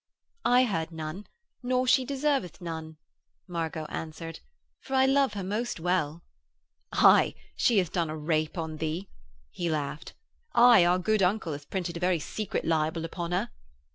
[0.45, 1.27] 'I heard none,
[1.61, 2.97] nor she deserveth none,'
[3.47, 4.39] Margot answered.
[4.79, 6.23] 'For I love her most well.'
[6.91, 9.09] 'Aye, she hath done a rape on thee,'
[9.51, 10.15] he laughed.
[10.55, 13.51] 'Aye, our good uncle hath printed a very secret libel upon her.'